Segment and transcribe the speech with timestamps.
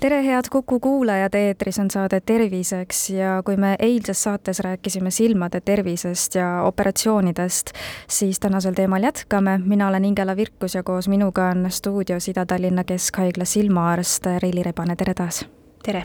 [0.00, 5.60] tere, head Kuku kuulajad, eetris on saade Terviseks ja kui me eilses saates rääkisime silmade
[5.60, 7.70] tervisest ja operatsioonidest,
[8.08, 9.60] siis tänasel teemal jätkame.
[9.64, 15.14] mina olen Ingela Virkus ja koos minuga on stuudios Ida-Tallinna Keskhaigla silmaarst Reili Rebane, tere
[15.14, 15.46] taas!
[15.82, 16.04] tere!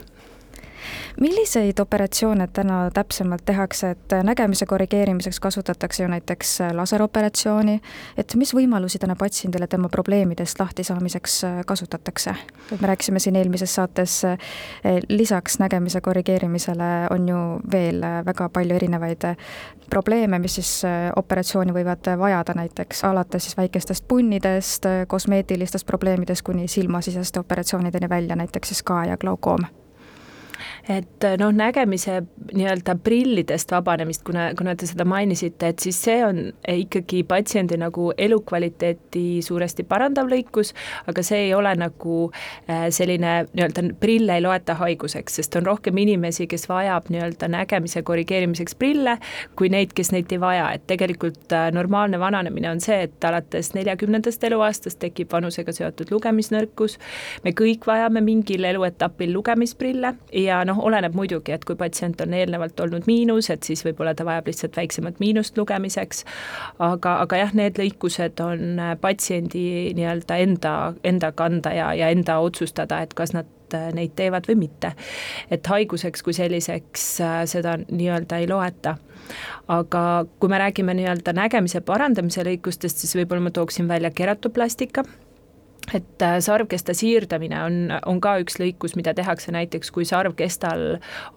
[1.19, 7.79] Milliseid operatsioone täna täpsemalt tehakse, et nägemise korrigeerimiseks kasutatakse ju näiteks laseroperatsiooni,
[8.17, 12.35] et mis võimalusi täna patsiendile tema probleemidest lahtisaamiseks kasutatakse?
[12.71, 14.21] et me rääkisime siin eelmises saates,
[15.09, 19.27] lisaks nägemise korrigeerimisele on ju veel väga palju erinevaid
[19.89, 20.71] probleeme, mis siis
[21.15, 28.73] operatsiooni võivad vajada, näiteks alates siis väikestest punnidest, kosmeetilistest probleemidest kuni silmasiseste operatsioonideni välja, näiteks
[28.73, 29.65] siis ka ja glaukoom
[30.89, 32.21] et noh, nägemise
[32.53, 38.11] nii-öelda prillidest vabanemist, kuna, kuna te seda mainisite, et siis see on ikkagi patsiendi nagu
[38.17, 40.73] elukvaliteeti suuresti parandav lõikus,
[41.09, 45.97] aga see ei ole nagu äh, selline nii-öelda prille ei loeta haiguseks, sest on rohkem
[46.03, 49.17] inimesi, kes vajab nii-öelda nägemise korrigeerimiseks prille,
[49.59, 54.43] kui neid, kes neid ei vaja, et tegelikult normaalne vananemine on see, et alates neljakümnendast
[54.43, 56.97] eluaastast tekib vanusega seotud lugemisnõrkus,
[57.43, 62.79] me kõik vajame mingil eluetapil lugemisprille ja noh, oleneb muidugi, et kui patsient on eelnevalt
[62.83, 66.23] olnud miinus, et siis võib-olla ta vajab lihtsalt väiksemat miinust lugemiseks,
[66.83, 69.65] aga, aga jah, need lõikused on äh, patsiendi
[69.97, 74.59] nii-öelda enda, enda kanda ja, ja enda otsustada, et kas nad äh, neid teevad või
[74.65, 74.93] mitte.
[75.51, 78.97] et haiguseks kui selliseks äh, seda nii-öelda ei loeta.
[79.67, 85.05] aga kui me räägime nii-öelda nägemise parandamise lõikustest, siis võib-olla ma tooksin välja keratoplastika
[85.95, 87.77] et äh, sarvkesta siirdamine on,
[88.09, 90.85] on ka üks lõikus, mida tehakse näiteks, kui sarvkestal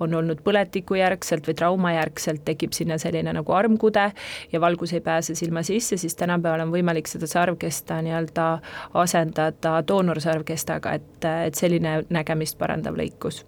[0.01, 4.11] on olnud põletikujärgselt või traumajärgselt, tekib sinna selline nagu armkude
[4.53, 8.49] ja valgus ei pääse silma sisse, siis tänapäeval on võimalik seda sarvkesta nii-öelda
[8.95, 13.45] asendada doonorsarvkestaga, et, et selline nägemist parandav lõikus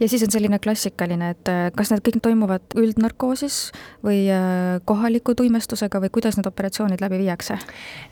[0.00, 3.58] ja siis on selline klassikaline, et äh, kas need kõik toimuvad üldnarkoosis
[4.04, 7.58] või äh, kohaliku tuimestusega või kuidas need operatsioonid läbi viiakse?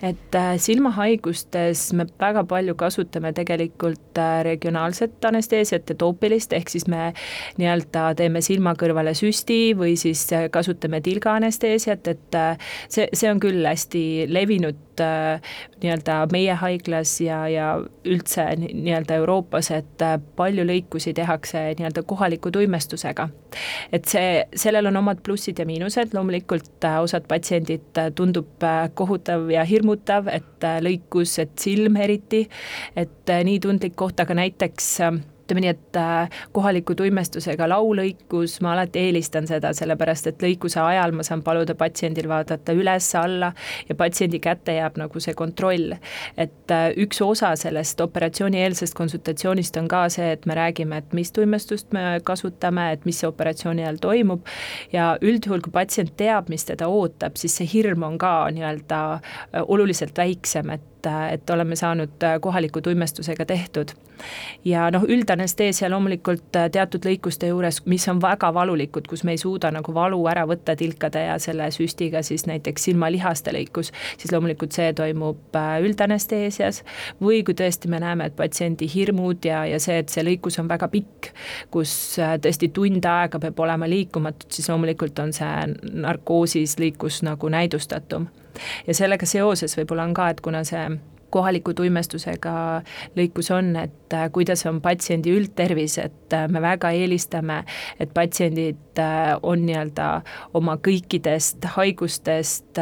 [0.03, 7.13] et äh, silmahaigustes me väga palju kasutame tegelikult regionaalset anesteesiat ja toopilist, ehk siis me
[7.59, 12.39] nii-öelda teeme silma kõrvale süsti või siis kasutame tilgaanesteesiat, et
[12.93, 17.69] see, see on küll hästi levinud nii-öelda meie haiglas ja, ja
[18.05, 20.05] üldse nii-öelda Euroopas, et
[20.37, 23.29] palju lõikusi tehakse nii-öelda kohaliku tuimestusega.
[23.93, 28.89] et see, sellel on omad plussid ja miinused, loomulikult äh, osad patsiendid äh, tundub äh,
[28.95, 32.47] kohutav ja hirmutav, et lõikus, et silm eriti,
[32.97, 34.89] et nii tundlik koht, aga näiteks
[35.53, 41.13] ütleme nii, et äh, kohaliku tuimestusega laulõikus, ma alati eelistan seda, sellepärast et lõikuse ajal
[41.13, 43.53] ma saan paluda patsiendil vaadata üles-alla
[43.89, 45.93] ja patsiendi kätte jääb nagu see kontroll.
[46.37, 51.33] et äh, üks osa sellest operatsioonieelsest konsultatsioonist on ka see, et me räägime, et mis
[51.33, 54.47] tuimestust me kasutame, et mis operatsiooni ajal toimub
[54.93, 59.63] ja üldjuhul, kui patsient teab, mis teda ootab, siis see hirm on ka nii-öelda äh,
[59.69, 63.89] oluliselt väiksem, et et, et oleme saanud äh, kohaliku tuimestusega tehtud.
[64.65, 69.39] ja noh, üldanesteesia loomulikult äh, teatud lõikuste juures, mis on väga valulikud, kus me ei
[69.39, 74.73] suuda nagu valu ära võtta tilkade ja selle süstiga siis näiteks silmalihaste lõikus, siis loomulikult
[74.73, 76.83] see toimub äh, üldanesteesias
[77.23, 80.71] või kui tõesti me näeme, et patsiendi hirmud ja, ja see, et see lõikus on
[80.71, 81.33] väga pikk,
[81.75, 85.67] kus tõesti tund aega peab olema liikumatud, siis loomulikult on see
[86.07, 88.31] narkoosis lõikus nagu näidustatum
[88.87, 90.83] ja sellega seoses võib-olla on ka, et kuna see
[91.33, 92.55] kohaliku tuimestusega
[93.17, 97.63] lõikus on, et äh, kuidas on patsiendi üldtervis, et äh, me väga eelistame,
[98.01, 100.09] et patsiendid äh, on nii-öelda
[100.59, 102.81] oma kõikidest haigustest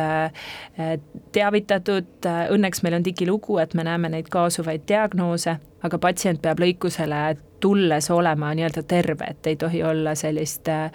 [1.33, 7.23] teavitatud, õnneks meil on digilugu, et me näeme neid kaasuvaid diagnoose, aga patsient peab lõikusele
[7.61, 10.91] tulles olema nii-öelda terve, et ei tohi olla sellist äh,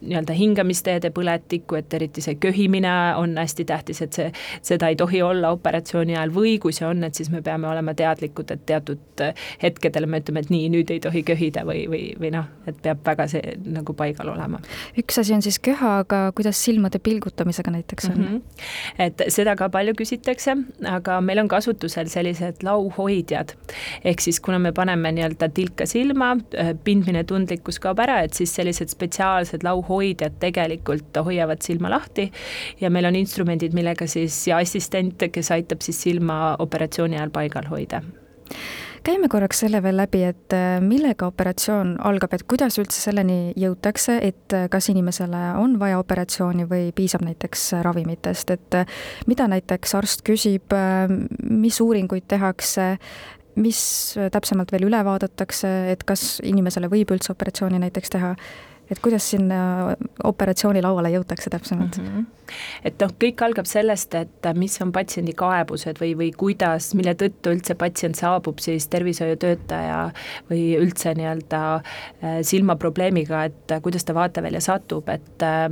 [0.00, 4.30] nii-öelda hingamisteede põletikku, et eriti see köhimine on hästi tähtis, et see,
[4.62, 7.94] seda ei tohi olla operatsiooni ajal või kui see on, et siis me peame olema
[7.94, 9.24] teadlikud, et teatud
[9.62, 13.04] hetkedel me ütleme, et nii, nüüd ei tohi köhida või, või, või noh, et peab
[13.06, 14.60] väga see nagu paigal olema.
[15.00, 18.24] üks asi on siis köha, aga kuidas silmade pilgutamisega näiteks on mm?
[18.24, 19.04] -hmm.
[19.06, 20.56] et seda ka palju küsitakse,
[20.88, 23.54] aga meil on kasutusel sellised lauhoidjad,
[24.04, 26.36] ehk siis kuna me paneme nii-öelda tilk nurka silma,
[26.84, 32.30] pindmine tundlikkus kaob ära, et siis sellised spetsiaalsed lauhoidjad tegelikult hoiavad silma lahti.
[32.80, 37.68] Ja meil on instrumendid, millega siis ja assistent, kes aitab siis silma operatsiooni ajal paigal
[37.70, 38.02] hoida.
[39.04, 44.16] Käime korraks selle veel läbi, et äh, millega operatsioon algab, et kuidas üldse selleni jõutakse,
[44.24, 48.96] et äh, kas inimesele on vaja operatsiooni või piisab näiteks ravimitest, et äh,
[49.28, 50.72] mida näiteks arst küsib,
[51.44, 52.94] mis uuringuid tehakse,
[53.56, 53.80] mis
[54.34, 58.34] täpsemalt veel üle vaadatakse, et kas inimesele võib üldse operatsiooni näiteks teha,
[58.90, 59.94] et kuidas sinna
[60.24, 62.08] operatsioonilauale jõutakse täpsemalt mm?
[62.08, 62.44] -hmm
[62.84, 67.54] et noh, kõik algab sellest, et mis on patsiendi kaebused või, või kuidas, mille tõttu
[67.54, 70.00] üldse patsient saabub siis tervishoiutöötaja
[70.50, 75.68] või üldse nii-öelda äh, silmaprobleemiga, et kuidas ta vaatevälja satub, et äh,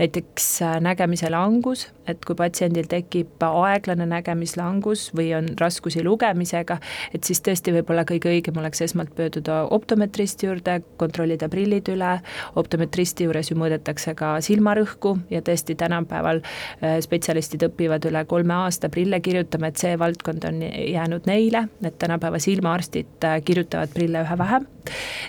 [0.00, 6.78] näiteks äh, nägemise langus, et kui patsiendil tekib aeglane nägemislangus või on raskusi lugemisega,
[7.16, 12.16] et siis tõesti võib-olla kõige õigem oleks esmalt pöörduda optometristi juurde, kontrollida prillid üle,
[12.60, 18.90] optometristi juures ju mõõdetakse ka silmarõhku ja tõesti tänapäeval äh, spetsialistid õpivad üle kolme aasta
[18.92, 24.38] prille kirjutama, et see valdkond on jäänud neile, et tänapäeva silmaarstid äh, kirjutavad prille üha
[24.38, 24.66] vähem.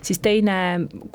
[0.03, 0.55] siis teine,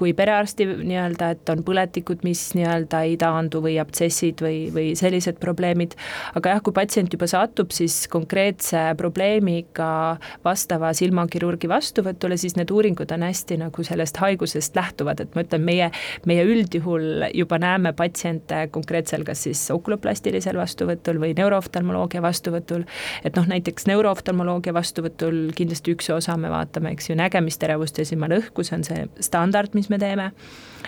[0.00, 5.36] kui perearsti nii-öelda, et on põletikud, mis nii-öelda ei taandu või abtsessid või, või sellised
[5.42, 5.94] probleemid,
[6.38, 13.12] aga jah, kui patsient juba satub siis konkreetse probleemiga vastava silmakirurgi vastuvõtule, siis need uuringud
[13.12, 15.90] on hästi nagu sellest haigusest lähtuvad, et ma ütlen, meie,
[16.26, 22.86] meie üldjuhul juba näeme patsiente konkreetsel kas siis okuloplastilisel vastuvõtul või neurooftalmoloogia vastuvõtul,
[23.24, 28.64] et noh, näiteks neurooftalmoloogia vastuvõtul kindlasti üks osa me vaatame, eks ju, nägemisterevust ja silmalõhku,
[28.66, 30.30] see on see standard, mis me teeme,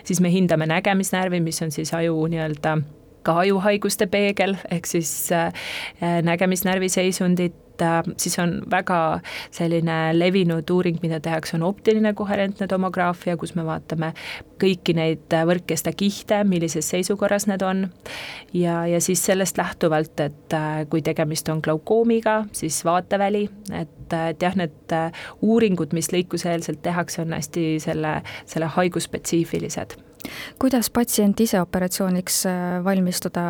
[0.04, 2.78] siis me hindame nägemisnärvi, mis on siis aju nii-öelda
[3.22, 5.52] ka ajuhaiguste peegel, ehk siis äh,
[6.26, 9.20] nägemisnärvi seisundit, äh, siis on väga
[9.50, 14.12] selline levinud uuring, mida tehakse, on optiline koherentne tomograafia, kus me vaatame
[14.62, 17.88] kõiki neid võrkkesta kihte, millises seisukorras need on.
[18.52, 24.42] ja, ja siis sellest lähtuvalt, et äh, kui tegemist on glaukoomiga, siis vaateväli, et, et
[24.42, 24.96] jah, need
[25.42, 29.96] uuringud, mis lõikuseelselt tehakse, on hästi selle, selle haigusspetsiifilised
[30.58, 33.42] kuidas patsient ise operatsiooniks äh, valmistuda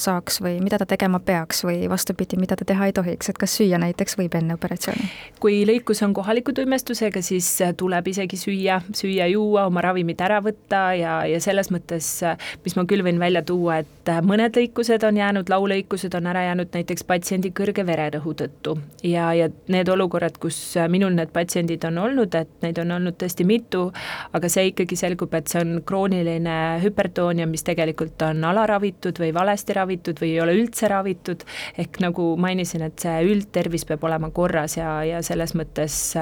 [0.00, 3.56] saaks või mida ta tegema peaks või vastupidi, mida ta teha ei tohiks, et kas
[3.58, 5.08] süüa näiteks võib enne operatsiooni?
[5.40, 10.82] kui lõikus on kohaliku tuimestusega, siis äh, tuleb isegi süüa, süüa-juua, oma ravimid ära võtta
[10.98, 15.18] ja, ja selles mõttes, äh, mis ma küll võin välja tuua, et mõned lõikused on
[15.20, 18.76] jäänud, laulõikused on ära jäänud näiteks patsiendi kõrge vererõhu tõttu
[19.06, 20.60] ja, ja need olukorrad, kus
[20.92, 23.88] minul need patsiendid on olnud, et neid on olnud tõesti mitu,
[24.36, 29.32] aga see ikkagi selgub, et see on krooniline krooniline hüpertoonia, mis tegelikult on alaravitud või
[29.34, 31.44] valesti ravitud või ei ole üldse ravitud,
[31.78, 36.14] ehk nagu mainisin, et see üldtervis peab olema korras ja, ja selles mõttes,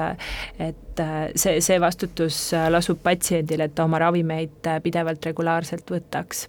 [0.59, 1.01] et
[1.35, 6.47] see, see vastutus lasub patsiendil, et ta oma ravimeid pidevalt regulaarselt võtaks.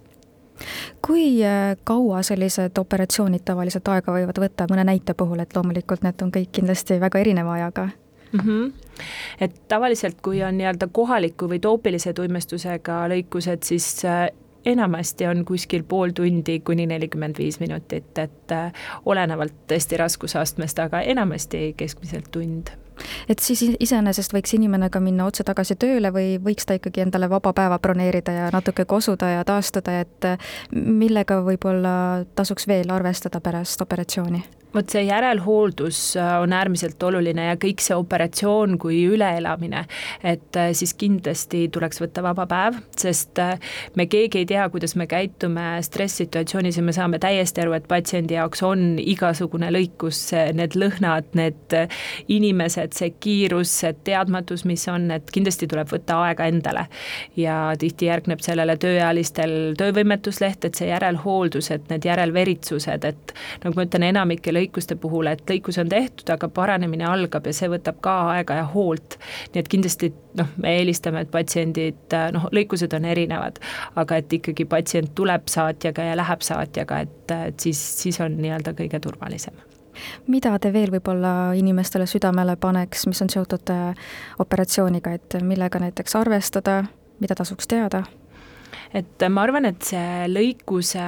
[1.01, 1.41] Kui
[1.83, 6.53] kaua sellised operatsioonid tavaliselt aega võivad võtta, mõne näite puhul, et loomulikult need on kõik
[6.53, 7.89] kindlasti väga erineva ajaga
[8.31, 8.39] mm.
[8.39, 8.73] -hmm.
[9.41, 14.27] et tavaliselt, kui on nii-öelda kohaliku või toopilise tuimestusega lõikused, siis äh,
[14.65, 18.73] enamasti on kuskil pool tundi kuni nelikümmend viis minutit, et äh,
[19.05, 22.69] olenevalt tõesti raskusastmest, aga enamasti keskmiselt tund
[23.29, 27.29] et siis iseenesest võiks inimene ka minna otse tagasi tööle või võiks ta ikkagi endale
[27.29, 33.41] vaba päeva broneerida ja natuke kosuda ja taastuda, et äh, millega võib-olla tasuks veel arvestada
[33.41, 34.43] pärast operatsiooni?
[34.73, 39.83] Vot see järelhooldus äh, on äärmiselt oluline ja kõik see operatsioon kui üleelamine,
[40.23, 43.57] et äh, siis kindlasti tuleks võtta vaba päev, sest äh,
[43.99, 48.37] me keegi ei tea, kuidas me käitume stresssituatsioonis ja me saame täiesti aru, et patsiendi
[48.37, 50.21] jaoks on igasugune lõikus,
[50.55, 51.75] need lõhnad, need
[52.31, 56.87] inimesed, see kiirus, see teadmatus, mis on, et kindlasti tuleb võtta aega endale.
[57.35, 63.85] ja tihti järgneb sellele tööealistel töövõimetusleht, et see järelhooldus, et need järelveritsused, et nagu ma
[63.85, 68.15] ütlen, enamike lõikuste puhul, et lõikus on tehtud, aga paranemine algab ja see võtab ka
[68.35, 69.17] aega ja hoolt.
[69.53, 73.59] nii et kindlasti noh, me eelistame, et patsiendid noh, lõikused on erinevad,
[73.99, 78.75] aga et ikkagi patsient tuleb saatjaga ja läheb saatjaga, et, et siis, siis on nii-öelda
[78.77, 79.59] kõige turvalisem
[80.31, 84.07] mida te veel võib-olla inimestele südamele paneks, mis on seotud äh,
[84.39, 86.81] operatsiooniga, et millega näiteks arvestada,
[87.19, 88.03] mida tasuks teada?
[88.93, 91.05] Et ma arvan, et see lõikuse,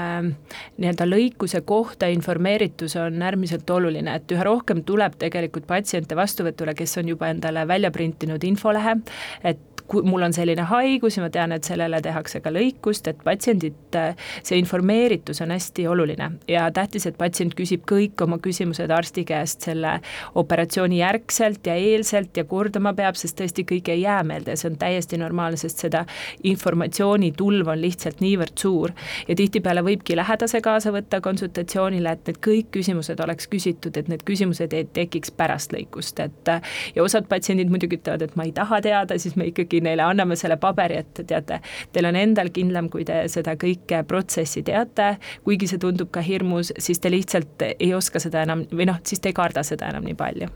[0.78, 6.98] nii-öelda lõikuse kohta informeeritus on äärmiselt oluline, et üha rohkem tuleb tegelikult patsiente vastuvõtule, kes
[7.02, 8.98] on juba endale välja printinud infolehe,
[9.44, 13.24] et kui mul on selline haigus ja ma tean, et sellele tehakse ka lõikust, et
[13.24, 13.98] patsiendid,
[14.44, 19.68] see informeeritus on hästi oluline ja tähtis, et patsient küsib kõik oma küsimused arsti käest
[19.68, 19.98] selle
[20.40, 24.72] operatsiooni järgselt ja eelselt ja kordama peab, sest tõesti kõik ei jää meelde ja see
[24.72, 26.06] on täiesti normaalne, sest seda
[26.44, 28.94] informatsioonitulv on lihtsalt niivõrd suur.
[29.28, 34.24] ja tihtipeale võibki lähedase kaasa võtta konsultatsioonile, et need kõik küsimused oleks küsitud, et need
[34.28, 36.54] küsimused ei tekiks pärast lõikust, et
[36.96, 40.36] ja osad patsiendid muidugi ütlevad, et ma ei taha teada, siis me ikkagi neile anname
[40.40, 41.60] selle paberi, et teate,
[41.92, 46.74] teil on endal kindlam, kui te seda kõike protsessi teate, kuigi see tundub ka hirmus,
[46.78, 50.06] siis te lihtsalt ei oska seda enam või noh, siis te ei karda seda enam
[50.08, 50.52] nii palju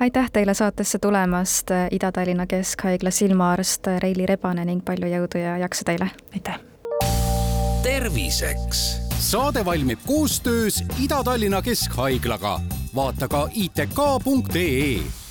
[0.00, 6.10] aitäh teile saatesse tulemast, Ida-Tallinna Keskhaigla silmaarst Reili Rebane ning palju jõudu ja jaksu teile!
[6.34, 6.58] aitäh!
[7.84, 8.84] terviseks
[9.18, 12.60] saade valmib koostöös Ida-Tallinna Keskhaiglaga.
[12.94, 15.23] vaata ka itk.ee